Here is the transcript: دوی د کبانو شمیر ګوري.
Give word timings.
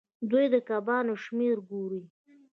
دوی 0.29 0.45
د 0.53 0.55
کبانو 0.69 1.13
شمیر 1.23 1.57
ګوري. 1.69 2.03